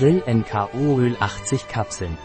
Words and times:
Grill 0.00 0.22
NKO-Öl 0.26 1.14
80 1.20 1.68
Kapseln. 1.68 2.16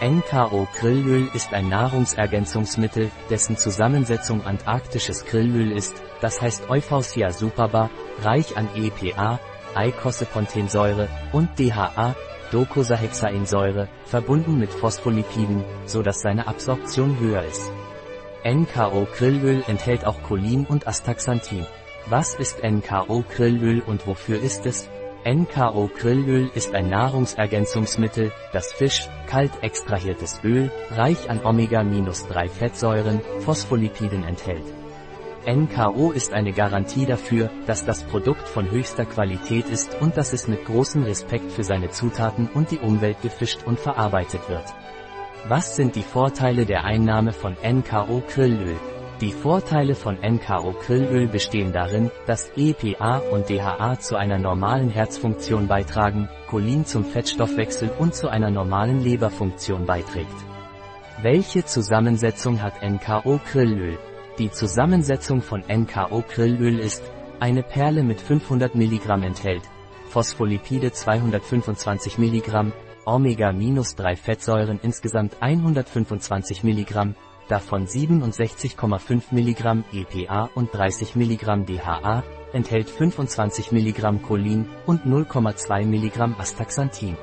NKO 0.00 0.68
Grillöl 0.78 1.26
ist 1.34 1.52
ein 1.52 1.68
Nahrungsergänzungsmittel, 1.68 3.10
dessen 3.28 3.56
Zusammensetzung 3.56 4.44
antarktisches 4.44 5.24
Grillöl 5.24 5.72
ist, 5.72 6.00
das 6.20 6.40
heißt 6.40 6.70
Euphausia 6.70 7.32
superba, 7.32 7.90
reich 8.22 8.56
an 8.56 8.68
EPA, 8.76 9.40
Eicosapentaensäure 9.74 11.08
und 11.32 11.48
DHA, 11.58 12.14
Docosahexaensäure, 12.52 13.88
verbunden 14.04 14.60
mit 14.60 14.70
Phospholipiden, 14.70 15.64
so 15.84 16.02
dass 16.02 16.20
seine 16.20 16.46
Absorption 16.46 17.18
höher 17.18 17.42
ist. 17.42 17.72
NKO 18.46 19.08
Grillöl 19.16 19.64
enthält 19.66 20.04
auch 20.04 20.22
Cholin 20.22 20.64
und 20.64 20.86
Astaxanthin. 20.86 21.66
Was 22.06 22.36
ist 22.36 22.62
NKO 22.62 23.24
Grillöl 23.34 23.80
und 23.80 24.06
wofür 24.06 24.40
ist 24.40 24.64
es? 24.64 24.88
NKO 25.24 25.90
Grillöl 25.98 26.48
ist 26.54 26.74
ein 26.74 26.88
Nahrungsergänzungsmittel, 26.88 28.30
das 28.52 28.72
Fisch, 28.72 29.08
kalt 29.26 29.50
extrahiertes 29.62 30.40
Öl, 30.44 30.70
reich 30.92 31.28
an 31.28 31.44
Omega-3 31.44 32.48
Fettsäuren, 32.48 33.20
Phospholipiden 33.40 34.22
enthält. 34.22 34.64
NKO 35.44 36.12
ist 36.12 36.32
eine 36.32 36.52
Garantie 36.52 37.04
dafür, 37.04 37.50
dass 37.66 37.84
das 37.84 38.04
Produkt 38.04 38.48
von 38.48 38.70
höchster 38.70 39.06
Qualität 39.06 39.68
ist 39.68 40.00
und 40.00 40.16
dass 40.16 40.32
es 40.32 40.46
mit 40.46 40.64
großem 40.64 41.02
Respekt 41.02 41.50
für 41.50 41.64
seine 41.64 41.90
Zutaten 41.90 42.48
und 42.54 42.70
die 42.70 42.78
Umwelt 42.78 43.20
gefischt 43.20 43.64
und 43.64 43.80
verarbeitet 43.80 44.48
wird. 44.48 44.74
Was 45.48 45.74
sind 45.74 45.96
die 45.96 46.02
Vorteile 46.02 46.64
der 46.64 46.84
Einnahme 46.84 47.32
von 47.32 47.56
NKO 47.62 48.22
Grillöl? 48.28 48.76
Die 49.20 49.32
Vorteile 49.32 49.96
von 49.96 50.16
NKO 50.22 50.76
Grillöl 50.80 51.26
bestehen 51.26 51.72
darin, 51.72 52.08
dass 52.26 52.52
EPA 52.56 53.18
und 53.32 53.48
DHA 53.50 53.98
zu 53.98 54.14
einer 54.14 54.38
normalen 54.38 54.90
Herzfunktion 54.90 55.66
beitragen, 55.66 56.28
Cholin 56.48 56.86
zum 56.86 57.04
Fettstoffwechsel 57.04 57.90
und 57.98 58.14
zu 58.14 58.28
einer 58.28 58.52
normalen 58.52 59.00
Leberfunktion 59.00 59.86
beiträgt. 59.86 60.36
Welche 61.20 61.64
Zusammensetzung 61.64 62.62
hat 62.62 62.80
NKO 62.80 63.40
Grillöl? 63.50 63.98
Die 64.38 64.52
Zusammensetzung 64.52 65.42
von 65.42 65.64
NKO 65.68 66.22
Grillöl 66.32 66.78
ist, 66.78 67.02
eine 67.40 67.64
Perle 67.64 68.04
mit 68.04 68.20
500 68.20 68.76
mg 68.76 69.24
enthält, 69.24 69.62
Phospholipide 70.10 70.92
225 70.92 72.18
mg, 72.18 72.72
Omega-3 73.04 74.16
Fettsäuren 74.16 74.78
insgesamt 74.80 75.38
125 75.40 76.62
mg, 76.62 77.14
davon 77.48 77.86
67,5 77.86 79.32
mg 79.32 79.84
EPA 79.92 80.50
und 80.54 80.72
30 80.72 81.16
mg 81.16 81.66
DHA, 81.66 82.22
enthält 82.52 82.88
25 82.88 83.72
mg 83.72 84.22
Cholin 84.26 84.66
und 84.86 85.04
0,2 85.04 85.84
mg 85.84 86.38
Astaxanthin. 86.38 87.16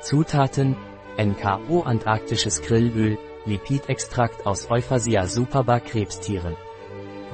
Zutaten, 0.00 0.76
NKO 1.18 1.82
antarktisches 1.82 2.62
Grillöl, 2.62 3.18
Lipidextrakt 3.44 4.46
aus 4.46 4.70
Euphausia 4.70 5.26
superba 5.26 5.80
Krebstieren. 5.80 6.56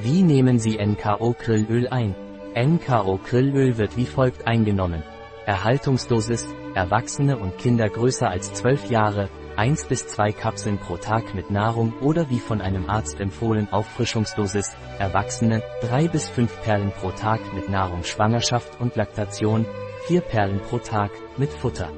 Wie 0.00 0.22
nehmen 0.22 0.58
Sie 0.58 0.78
NKO 0.78 1.34
Grillöl 1.38 1.88
ein? 1.88 2.14
NKO 2.56 3.18
Grillöl 3.28 3.76
wird 3.78 3.96
wie 3.96 4.06
folgt 4.06 4.46
eingenommen. 4.46 5.02
Erhaltungsdosis, 5.44 6.46
Erwachsene 6.74 7.36
und 7.36 7.58
Kinder 7.58 7.88
größer 7.88 8.28
als 8.28 8.52
12 8.54 8.90
Jahre, 8.90 9.28
1 9.56 9.84
bis 9.86 10.08
2 10.08 10.32
Kapseln 10.32 10.78
pro 10.78 10.96
Tag 10.96 11.34
mit 11.34 11.50
Nahrung 11.50 11.92
oder 12.00 12.28
wie 12.28 12.40
von 12.40 12.60
einem 12.60 12.90
Arzt 12.90 13.20
empfohlen 13.20 13.68
Auffrischungsdosis, 13.70 14.74
Erwachsene, 14.98 15.62
3 15.82 16.08
bis 16.08 16.28
5 16.28 16.62
Perlen 16.62 16.90
pro 16.90 17.12
Tag 17.12 17.40
mit 17.54 17.68
Nahrung 17.68 18.02
Schwangerschaft 18.02 18.80
und 18.80 18.96
Laktation, 18.96 19.64
4 20.06 20.22
Perlen 20.22 20.60
pro 20.60 20.78
Tag, 20.78 21.12
mit 21.36 21.50
Futter. 21.50 21.90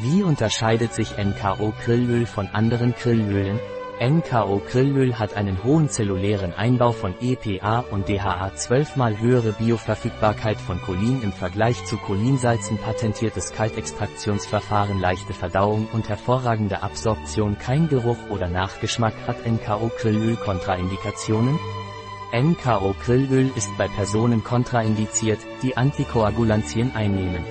Wie 0.00 0.24
unterscheidet 0.24 0.92
sich 0.92 1.16
NKO 1.18 1.72
Grillöl 1.84 2.26
von 2.26 2.48
anderen 2.48 2.94
Grillölen? 2.94 3.60
NKO 4.02 4.60
Grillöl 4.68 5.16
hat 5.16 5.34
einen 5.34 5.62
hohen 5.62 5.88
zellulären 5.88 6.52
Einbau 6.52 6.90
von 6.90 7.14
EPA 7.20 7.84
und 7.92 8.08
DHA 8.08 8.52
12 8.52 8.96
mal 8.96 9.20
höhere 9.20 9.52
Bioverfügbarkeit 9.52 10.60
von 10.60 10.82
Cholin 10.82 11.22
im 11.22 11.30
Vergleich 11.30 11.84
zu 11.84 11.98
Cholinsalzen 11.98 12.78
patentiertes 12.78 13.52
Kaltextraktionsverfahren 13.52 14.98
leichte 14.98 15.34
Verdauung 15.34 15.86
und 15.92 16.08
hervorragende 16.08 16.82
Absorption 16.82 17.56
kein 17.60 17.86
Geruch 17.86 18.16
oder 18.28 18.48
Nachgeschmack 18.48 19.14
hat 19.28 19.46
NKO 19.46 19.92
Grillöl 19.96 20.34
Kontraindikationen? 20.34 21.56
NKO 22.34 22.96
Grillöl 23.04 23.52
ist 23.54 23.70
bei 23.78 23.86
Personen 23.86 24.42
kontraindiziert, 24.42 25.38
die 25.62 25.76
Antikoagulantien 25.76 26.92
einnehmen. 26.96 27.44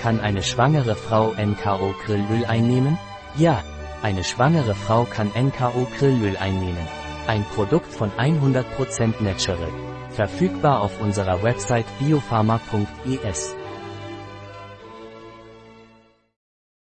Kann 0.00 0.18
eine 0.18 0.42
schwangere 0.42 0.96
Frau 0.96 1.34
NKO 1.34 1.94
Grillöl 2.04 2.46
einnehmen? 2.46 2.98
Ja, 3.36 3.62
eine 4.02 4.24
schwangere 4.24 4.74
Frau 4.74 5.04
kann 5.04 5.30
NKO 5.34 5.86
Grillöl 5.98 6.36
einnehmen. 6.36 6.86
Ein 7.26 7.44
Produkt 7.44 7.92
von 7.92 8.10
100% 8.12 9.22
Natural. 9.22 9.68
Verfügbar 10.10 10.80
auf 10.82 11.00
unserer 11.00 11.42
Website 11.42 11.86
biopharma.es. 11.98 13.54